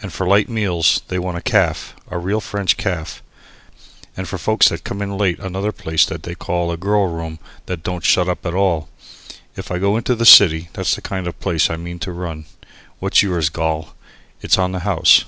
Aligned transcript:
And 0.00 0.12
for 0.12 0.24
light 0.24 0.48
meals 0.48 1.02
they 1.08 1.18
want 1.18 1.36
a 1.36 1.40
Caff, 1.42 1.96
a 2.10 2.16
real 2.16 2.40
French 2.40 2.76
Caff, 2.76 3.24
and 4.16 4.28
for 4.28 4.38
folks 4.38 4.68
that 4.68 4.84
come 4.84 5.02
in 5.02 5.18
late 5.18 5.40
another 5.40 5.72
place 5.72 6.06
that 6.06 6.22
they 6.22 6.36
call 6.36 6.70
a 6.70 6.76
Girl 6.76 7.08
Room 7.08 7.40
that 7.66 7.82
don't 7.82 8.04
shut 8.04 8.28
up 8.28 8.46
at 8.46 8.54
all. 8.54 8.88
If 9.56 9.72
I 9.72 9.78
go 9.80 9.98
to 9.98 10.14
the 10.14 10.24
city 10.24 10.68
that's 10.74 10.94
the 10.94 11.02
kind 11.02 11.26
of 11.26 11.40
place 11.40 11.70
I 11.70 11.76
mean 11.76 11.98
to 12.06 12.12
run. 12.12 12.44
What's 13.00 13.24
yours, 13.24 13.48
Gol? 13.48 13.96
It's 14.42 14.58
on 14.58 14.70
the 14.70 14.78
house?" 14.86 15.24